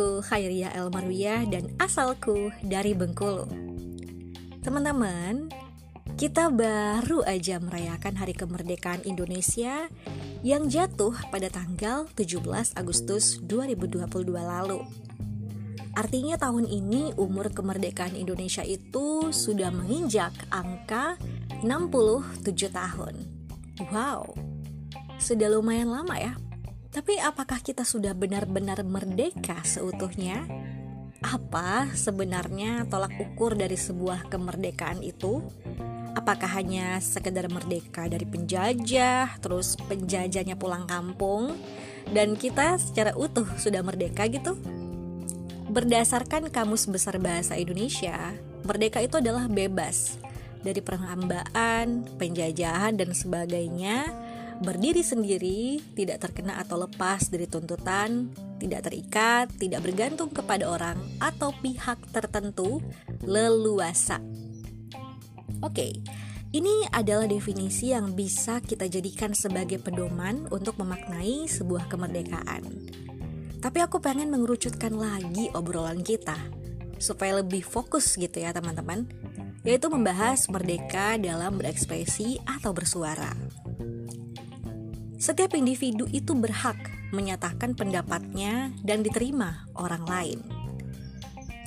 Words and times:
Aku 0.00 0.24
Khairia 0.24 0.72
El 0.72 0.88
Marwiyah 0.88 1.44
dan 1.44 1.76
asalku 1.76 2.48
dari 2.64 2.96
Bengkulu. 2.96 3.44
Teman-teman, 4.64 5.52
kita 6.16 6.48
baru 6.48 7.20
aja 7.28 7.60
merayakan 7.60 8.16
Hari 8.16 8.32
Kemerdekaan 8.32 9.04
Indonesia 9.04 9.92
yang 10.40 10.72
jatuh 10.72 11.12
pada 11.28 11.52
tanggal 11.52 12.08
17 12.16 12.40
Agustus 12.80 13.44
2022 13.44 14.24
lalu. 14.40 14.80
Artinya 15.92 16.40
tahun 16.40 16.64
ini 16.64 17.12
umur 17.20 17.52
kemerdekaan 17.52 18.16
Indonesia 18.16 18.64
itu 18.64 19.28
sudah 19.28 19.68
menginjak 19.68 20.32
angka 20.48 21.20
67 21.60 22.72
tahun. 22.72 23.20
Wow, 23.92 24.32
sudah 25.20 25.52
lumayan 25.52 25.92
lama 25.92 26.16
ya 26.16 26.32
tapi 26.90 27.22
apakah 27.22 27.62
kita 27.62 27.86
sudah 27.86 28.18
benar-benar 28.18 28.82
merdeka 28.82 29.62
seutuhnya? 29.62 30.42
Apa 31.22 31.86
sebenarnya 31.94 32.88
tolak 32.90 33.14
ukur 33.14 33.54
dari 33.54 33.78
sebuah 33.78 34.26
kemerdekaan 34.26 34.98
itu? 35.06 35.38
Apakah 36.18 36.50
hanya 36.58 36.98
sekedar 36.98 37.46
merdeka 37.46 38.10
dari 38.10 38.26
penjajah, 38.26 39.38
terus 39.38 39.78
penjajahnya 39.86 40.58
pulang 40.58 40.90
kampung, 40.90 41.54
dan 42.10 42.34
kita 42.34 42.74
secara 42.82 43.14
utuh 43.14 43.46
sudah 43.54 43.86
merdeka 43.86 44.26
gitu? 44.26 44.58
Berdasarkan 45.70 46.50
Kamus 46.50 46.90
Besar 46.90 47.22
Bahasa 47.22 47.54
Indonesia, 47.54 48.34
merdeka 48.66 48.98
itu 48.98 49.22
adalah 49.22 49.46
bebas 49.46 50.18
dari 50.66 50.82
perhambaan, 50.82 52.10
penjajahan, 52.18 52.98
dan 52.98 53.14
sebagainya 53.14 54.10
berdiri 54.60 55.00
sendiri, 55.00 55.80
tidak 55.96 56.28
terkena 56.28 56.60
atau 56.60 56.84
lepas 56.84 57.32
dari 57.32 57.48
tuntutan, 57.48 58.28
tidak 58.60 58.92
terikat, 58.92 59.48
tidak 59.56 59.80
bergantung 59.88 60.28
kepada 60.28 60.68
orang 60.68 61.00
atau 61.16 61.50
pihak 61.64 61.96
tertentu, 62.12 62.84
leluasa. 63.24 64.20
Oke, 65.64 65.96
ini 66.52 66.84
adalah 66.92 67.24
definisi 67.24 67.96
yang 67.96 68.12
bisa 68.12 68.60
kita 68.60 68.84
jadikan 68.90 69.32
sebagai 69.32 69.80
pedoman 69.80 70.44
untuk 70.52 70.76
memaknai 70.76 71.48
sebuah 71.48 71.88
kemerdekaan. 71.88 72.64
Tapi 73.60 73.78
aku 73.80 74.00
pengen 74.00 74.32
mengerucutkan 74.32 74.92
lagi 74.96 75.52
obrolan 75.52 76.00
kita 76.00 76.36
supaya 77.00 77.40
lebih 77.40 77.64
fokus 77.64 78.16
gitu 78.18 78.44
ya 78.44 78.52
teman-teman, 78.52 79.08
yaitu 79.64 79.88
membahas 79.88 80.48
merdeka 80.52 81.16
dalam 81.16 81.56
berekspresi 81.56 82.40
atau 82.44 82.76
bersuara. 82.76 83.32
Setiap 85.20 85.52
individu 85.52 86.08
itu 86.16 86.32
berhak 86.32 86.80
menyatakan 87.12 87.76
pendapatnya 87.76 88.72
dan 88.80 89.04
diterima 89.04 89.68
orang 89.76 90.08
lain. 90.08 90.40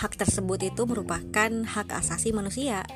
Hak 0.00 0.16
tersebut 0.16 0.64
itu 0.64 0.88
merupakan 0.88 1.52
hak 1.52 1.88
asasi 1.92 2.32
manusia. 2.32 2.88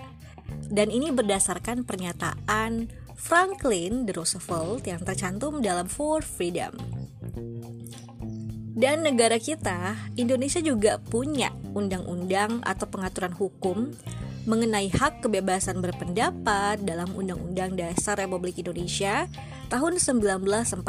Dan 0.73 0.89
ini 0.89 1.13
berdasarkan 1.13 1.85
pernyataan 1.85 2.89
Franklin 3.13 4.09
D. 4.09 4.17
Roosevelt 4.17 4.89
yang 4.89 5.05
tercantum 5.05 5.61
dalam 5.61 5.85
Four 5.85 6.25
Freedom. 6.25 6.73
Dan 8.79 9.05
negara 9.05 9.37
kita, 9.37 9.99
Indonesia 10.17 10.63
juga 10.65 10.97
punya 10.97 11.53
undang-undang 11.77 12.65
atau 12.65 12.87
pengaturan 12.89 13.35
hukum 13.35 13.93
mengenai 14.49 14.89
hak 14.89 15.21
kebebasan 15.21 15.85
berpendapat 15.85 16.81
dalam 16.81 17.13
Undang-Undang 17.13 17.77
Dasar 17.77 18.17
Republik 18.17 18.57
Indonesia 18.57 19.29
tahun 19.69 20.01
1945. 20.01 20.89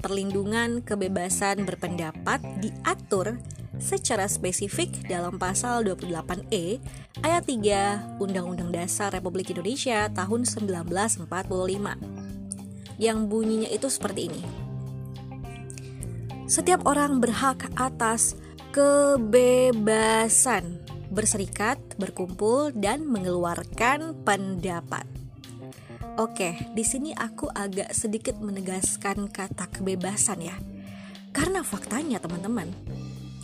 Perlindungan 0.00 0.80
kebebasan 0.80 1.68
berpendapat 1.68 2.40
diatur 2.64 3.36
secara 3.76 4.24
spesifik 4.32 5.04
dalam 5.04 5.36
pasal 5.36 5.84
28E 5.84 6.80
ayat 7.20 7.44
3 7.44 8.16
Undang-Undang 8.16 8.72
Dasar 8.72 9.12
Republik 9.12 9.52
Indonesia 9.52 10.08
tahun 10.08 10.48
1945 10.48 11.28
yang 12.96 13.28
bunyinya 13.28 13.68
itu 13.68 13.92
seperti 13.92 14.32
ini. 14.32 14.40
Setiap 16.48 16.88
orang 16.88 17.20
berhak 17.20 17.68
atas 17.76 18.40
kebebasan 18.72 19.70
berserikat, 21.10 21.76
berkumpul, 21.98 22.70
dan 22.72 23.04
mengeluarkan 23.04 24.22
pendapat. 24.22 25.04
Oke, 26.18 26.56
di 26.74 26.84
sini 26.86 27.10
aku 27.14 27.50
agak 27.50 27.92
sedikit 27.94 28.38
menegaskan 28.38 29.30
kata 29.30 29.70
kebebasan 29.70 30.42
ya. 30.42 30.56
Karena 31.30 31.62
faktanya 31.62 32.18
teman-teman, 32.18 32.70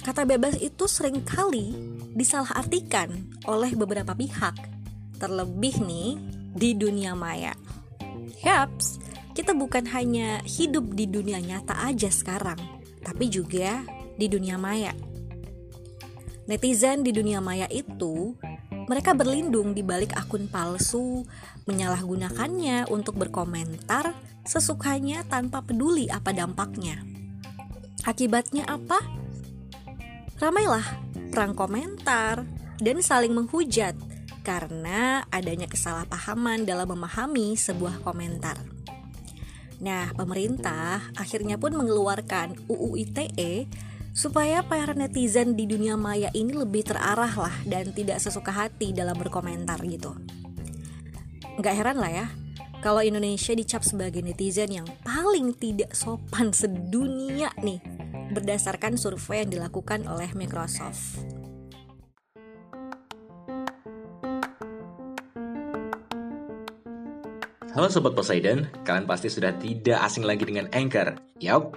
kata 0.02 0.26
bebas 0.26 0.58
itu 0.58 0.90
sering 0.90 1.22
kali 1.22 1.74
disalahartikan 2.16 3.12
oleh 3.46 3.72
beberapa 3.78 4.16
pihak. 4.16 4.56
Terlebih 5.16 5.80
nih 5.84 6.10
di 6.52 6.74
dunia 6.74 7.14
maya. 7.14 7.54
Yaps, 8.42 9.00
kita 9.32 9.52
bukan 9.52 9.84
hanya 9.92 10.40
hidup 10.44 10.96
di 10.96 11.08
dunia 11.08 11.40
nyata 11.40 11.86
aja 11.86 12.08
sekarang, 12.08 12.56
tapi 13.04 13.28
juga 13.28 13.84
di 14.16 14.26
dunia 14.32 14.56
maya. 14.56 14.96
Netizen 16.46 17.02
di 17.02 17.10
dunia 17.10 17.42
maya 17.42 17.66
itu 17.70 18.38
mereka 18.86 19.18
berlindung 19.18 19.74
di 19.74 19.82
balik 19.82 20.14
akun 20.14 20.46
palsu, 20.46 21.26
menyalahgunakannya 21.66 22.86
untuk 22.86 23.18
berkomentar 23.18 24.14
sesukanya 24.46 25.26
tanpa 25.26 25.66
peduli 25.66 26.06
apa 26.06 26.30
dampaknya. 26.30 27.02
Akibatnya 28.06 28.62
apa? 28.70 29.02
Ramailah 30.38 30.86
perang 31.34 31.58
komentar 31.58 32.46
dan 32.78 33.02
saling 33.02 33.34
menghujat 33.34 33.98
karena 34.46 35.26
adanya 35.34 35.66
kesalahpahaman 35.66 36.62
dalam 36.62 36.86
memahami 36.94 37.58
sebuah 37.58 38.06
komentar. 38.06 38.54
Nah, 39.82 40.14
pemerintah 40.14 41.10
akhirnya 41.18 41.58
pun 41.58 41.74
mengeluarkan 41.74 42.70
UU 42.70 42.96
ITE 43.02 43.66
supaya 44.16 44.64
para 44.64 44.96
netizen 44.96 45.52
di 45.52 45.68
dunia 45.68 45.92
maya 46.00 46.32
ini 46.32 46.56
lebih 46.56 46.88
terarah 46.88 47.36
lah 47.36 47.52
dan 47.68 47.92
tidak 47.92 48.16
sesuka 48.16 48.48
hati 48.48 48.96
dalam 48.96 49.12
berkomentar 49.12 49.76
gitu. 49.84 50.16
Gak 51.60 51.76
heran 51.76 52.00
lah 52.00 52.24
ya, 52.24 52.26
kalau 52.80 53.04
Indonesia 53.04 53.52
dicap 53.52 53.84
sebagai 53.84 54.24
netizen 54.24 54.72
yang 54.72 54.88
paling 55.04 55.52
tidak 55.52 55.92
sopan 55.92 56.48
sedunia 56.56 57.52
nih, 57.60 57.84
berdasarkan 58.32 58.96
survei 58.96 59.44
yang 59.44 59.52
dilakukan 59.52 60.08
oleh 60.08 60.32
Microsoft. 60.32 61.20
Halo 67.76 67.92
Sobat 67.92 68.16
Poseidon, 68.16 68.64
kalian 68.88 69.04
pasti 69.04 69.28
sudah 69.28 69.52
tidak 69.60 70.00
asing 70.00 70.24
lagi 70.24 70.48
dengan 70.48 70.64
Anchor. 70.72 71.12
Yap, 71.44 71.76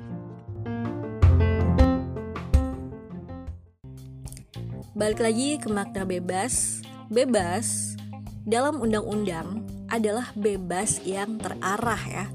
Balik 5.01 5.17
lagi 5.17 5.57
ke 5.57 5.65
makna 5.65 6.05
bebas. 6.05 6.85
Bebas 7.09 7.97
dalam 8.45 8.77
undang-undang 8.77 9.65
adalah 9.89 10.29
bebas 10.37 11.01
yang 11.01 11.41
terarah 11.41 12.03
ya. 12.05 12.25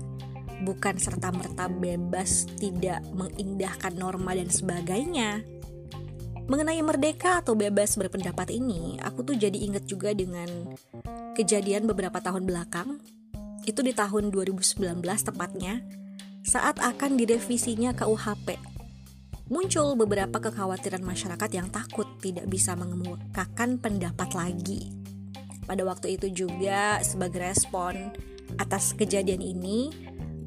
bukan 0.67 0.99
serta-merta 0.99 1.71
bebas 1.71 2.51
tidak 2.59 3.07
mengindahkan 3.15 3.95
norma 3.95 4.35
dan 4.35 4.51
sebagainya. 4.51 5.47
Mengenai 6.51 6.83
merdeka 6.83 7.39
atau 7.39 7.55
bebas 7.55 7.95
berpendapat 7.95 8.51
ini, 8.51 8.99
aku 8.99 9.23
tuh 9.23 9.39
jadi 9.39 9.55
inget 9.55 9.87
juga 9.87 10.11
dengan 10.11 10.75
kejadian 11.39 11.87
beberapa 11.87 12.19
tahun 12.19 12.51
belakang. 12.51 12.99
Itu 13.63 13.87
di 13.87 13.95
tahun 13.95 14.35
2019 14.35 15.07
tepatnya, 15.07 15.87
saat 16.43 16.83
akan 16.83 17.15
direvisinya 17.15 17.95
KUHP. 17.95 18.76
Muncul 19.47 19.95
beberapa 19.95 20.43
kekhawatiran 20.43 21.07
masyarakat 21.07 21.51
yang 21.55 21.71
takut 21.71 22.19
tidak 22.19 22.51
bisa 22.51 22.75
mengemukakan 22.75 23.79
pendapat 23.79 24.35
lagi. 24.35 24.91
Pada 25.63 25.87
waktu 25.87 26.19
itu 26.19 26.27
juga 26.35 26.99
sebagai 27.07 27.39
respon 27.39 28.11
atas 28.59 28.91
kejadian 28.99 29.39
ini, 29.39 29.95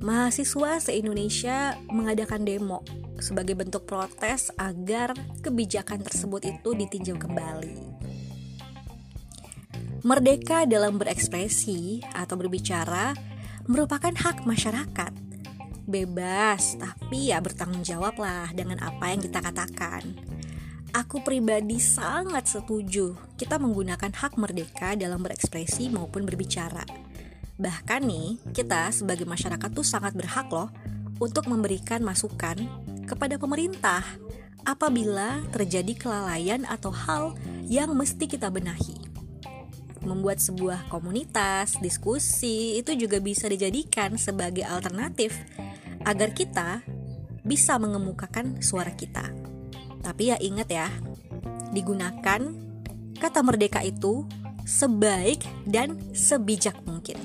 mahasiswa 0.03 0.83
se-Indonesia 0.83 1.79
mengadakan 1.87 2.43
demo 2.43 2.83
sebagai 3.23 3.55
bentuk 3.55 3.87
protes 3.87 4.51
agar 4.59 5.15
kebijakan 5.43 6.03
tersebut 6.03 6.59
itu 6.59 6.69
ditinjau 6.75 7.15
kembali. 7.15 7.79
Merdeka 10.03 10.67
dalam 10.67 10.99
berekspresi 10.99 12.03
atau 12.03 12.35
berbicara 12.35 13.15
merupakan 13.63 14.11
hak 14.11 14.43
masyarakat. 14.43 15.11
Bebas, 15.89 16.77
tapi 16.77 17.33
ya 17.33 17.41
bertanggung 17.41 17.81
jawab 17.81 18.21
lah 18.21 18.53
dengan 18.53 18.77
apa 18.85 19.09
yang 19.09 19.25
kita 19.25 19.41
katakan. 19.41 20.05
Aku 20.93 21.25
pribadi 21.25 21.81
sangat 21.81 22.45
setuju 22.45 23.17
kita 23.37 23.57
menggunakan 23.57 24.13
hak 24.13 24.37
merdeka 24.37 24.93
dalam 24.93 25.21
berekspresi 25.25 25.89
maupun 25.89 26.25
berbicara 26.29 27.09
Bahkan 27.59 28.01
nih, 28.07 28.39
kita 28.55 28.87
sebagai 28.95 29.27
masyarakat 29.27 29.69
tuh 29.75 29.83
sangat 29.83 30.15
berhak 30.15 30.47
loh 30.47 30.71
untuk 31.19 31.51
memberikan 31.51 31.99
masukan 31.99 32.55
kepada 33.03 33.35
pemerintah 33.35 33.99
apabila 34.63 35.43
terjadi 35.51 35.91
kelalaian 35.99 36.63
atau 36.63 36.95
hal 36.95 37.35
yang 37.67 37.91
mesti 37.91 38.31
kita 38.31 38.47
benahi. 38.47 38.95
Membuat 39.99 40.39
sebuah 40.39 40.87
komunitas, 40.87 41.75
diskusi 41.83 42.79
itu 42.79 42.95
juga 42.95 43.19
bisa 43.19 43.51
dijadikan 43.51 44.15
sebagai 44.15 44.63
alternatif 44.63 45.35
agar 46.03 46.31
kita 46.35 46.83
bisa 47.43 47.79
mengemukakan 47.79 48.59
suara 48.59 48.91
kita. 48.93 49.31
Tapi 49.99 50.31
ya 50.31 50.37
ingat 50.39 50.69
ya, 50.71 50.87
digunakan 51.75 52.41
kata 53.19 53.39
merdeka 53.43 53.83
itu 53.83 54.23
sebaik 54.63 55.43
dan 55.67 55.97
sebijak 56.15 56.77
mungkin. 56.87 57.19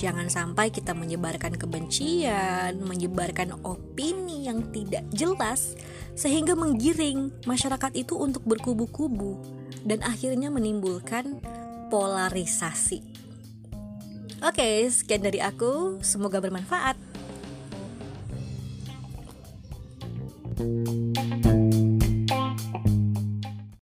Jangan 0.00 0.32
sampai 0.32 0.72
kita 0.72 0.96
menyebarkan 0.96 1.60
kebencian, 1.60 2.80
menyebarkan 2.80 3.60
opini 3.60 4.48
yang 4.48 4.72
tidak 4.72 5.04
jelas, 5.12 5.76
sehingga 6.16 6.56
menggiring 6.56 7.28
masyarakat 7.44 7.92
itu 7.92 8.16
untuk 8.16 8.40
berkubu-kubu 8.48 9.36
dan 9.84 10.00
akhirnya 10.00 10.48
menimbulkan 10.48 11.44
polarisasi. 11.92 13.04
Oke, 14.40 14.88
sekian 14.88 15.20
dari 15.20 15.44
aku. 15.44 16.00
Semoga 16.00 16.40
bermanfaat. 16.40 17.09
Thank 20.60 21.44
you 21.46 21.49